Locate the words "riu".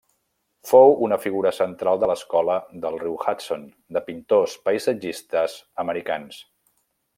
3.03-3.19